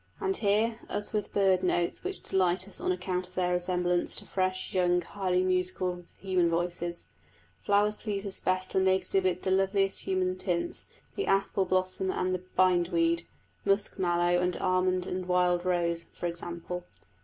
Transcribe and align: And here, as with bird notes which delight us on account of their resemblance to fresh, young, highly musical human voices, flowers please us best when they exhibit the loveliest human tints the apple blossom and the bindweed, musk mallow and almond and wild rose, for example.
And 0.19 0.35
here, 0.35 0.79
as 0.89 1.13
with 1.13 1.31
bird 1.31 1.61
notes 1.61 2.03
which 2.03 2.23
delight 2.23 2.67
us 2.67 2.81
on 2.81 2.91
account 2.91 3.27
of 3.27 3.35
their 3.35 3.51
resemblance 3.51 4.15
to 4.15 4.25
fresh, 4.25 4.73
young, 4.73 4.99
highly 5.03 5.43
musical 5.43 6.05
human 6.19 6.49
voices, 6.49 7.05
flowers 7.63 7.97
please 7.97 8.25
us 8.25 8.39
best 8.39 8.73
when 8.73 8.85
they 8.85 8.95
exhibit 8.95 9.43
the 9.43 9.51
loveliest 9.51 10.05
human 10.05 10.39
tints 10.39 10.87
the 11.15 11.27
apple 11.27 11.65
blossom 11.65 12.09
and 12.09 12.33
the 12.33 12.41
bindweed, 12.57 13.27
musk 13.63 13.99
mallow 13.99 14.39
and 14.41 14.57
almond 14.57 15.05
and 15.05 15.27
wild 15.27 15.65
rose, 15.65 16.05
for 16.13 16.25
example. 16.25 16.83